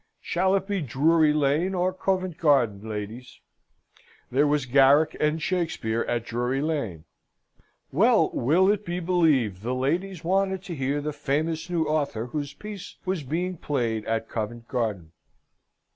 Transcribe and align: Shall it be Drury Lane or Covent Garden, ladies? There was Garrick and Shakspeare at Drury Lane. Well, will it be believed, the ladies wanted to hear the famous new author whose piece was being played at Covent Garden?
Shall 0.19 0.55
it 0.55 0.65
be 0.65 0.81
Drury 0.81 1.31
Lane 1.31 1.75
or 1.75 1.93
Covent 1.93 2.39
Garden, 2.39 2.89
ladies? 2.89 3.39
There 4.31 4.47
was 4.47 4.65
Garrick 4.65 5.15
and 5.19 5.39
Shakspeare 5.39 6.05
at 6.05 6.25
Drury 6.25 6.59
Lane. 6.59 7.03
Well, 7.91 8.31
will 8.31 8.67
it 8.71 8.83
be 8.83 8.99
believed, 8.99 9.61
the 9.61 9.75
ladies 9.75 10.23
wanted 10.23 10.63
to 10.63 10.73
hear 10.75 11.01
the 11.01 11.13
famous 11.13 11.69
new 11.69 11.83
author 11.85 12.25
whose 12.25 12.53
piece 12.55 12.95
was 13.05 13.21
being 13.21 13.57
played 13.57 14.03
at 14.05 14.27
Covent 14.27 14.67
Garden? 14.67 15.11